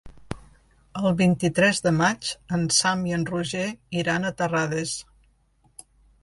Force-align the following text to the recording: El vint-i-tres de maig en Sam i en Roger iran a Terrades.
El 1.01 1.09
vint-i-tres 1.17 1.81
de 1.87 1.91
maig 1.97 2.29
en 2.57 2.63
Sam 2.79 3.05
i 3.11 3.13
en 3.19 3.27
Roger 3.29 3.67
iran 4.01 4.27
a 4.27 4.33
Terrades. 4.41 4.97